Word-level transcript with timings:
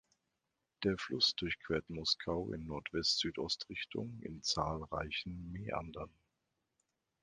Der 0.83 0.97
Fluss 0.97 1.35
durchquert 1.35 1.87
Moskau 1.91 2.51
in 2.53 2.63
Nordwest-Südost-Richtung 2.65 4.17
in 4.23 4.41
zahlreichen 4.41 5.51
Mäandern. 5.51 6.09